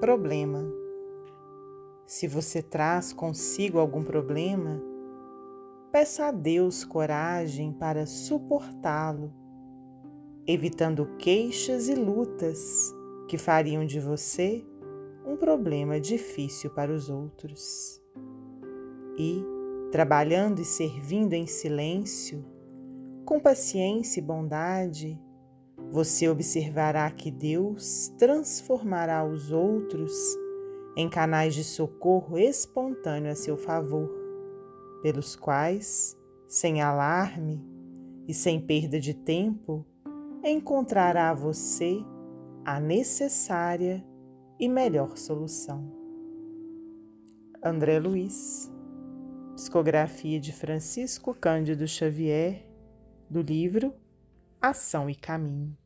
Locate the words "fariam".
13.36-13.84